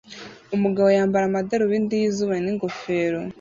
umugabo 0.55 0.87
yambara 0.97 1.23
amadarubindi 1.27 1.93
y'izuba 2.01 2.35
n'ingofero 2.43 3.19